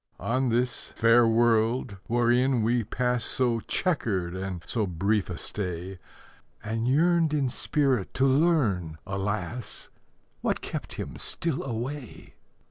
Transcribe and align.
On 0.19 0.49
this 0.49 0.85
fair 0.85 1.27
world, 1.27 1.97
wherein 2.07 2.63
we 2.63 2.83
pass 2.83 3.23
So 3.23 3.59
chequered 3.59 4.33
and 4.35 4.63
so 4.65 4.87
brief 4.87 5.29
a 5.29 5.37
stay, 5.37 5.99
And 6.63 6.87
yearned 6.87 7.35
in 7.35 7.49
spirit 7.51 8.11
to 8.15 8.25
learn, 8.25 8.97
alas! 9.05 9.91
What 10.41 10.61
kept 10.61 10.95
him 10.95 11.17
still 11.19 11.61
away. 11.63 12.33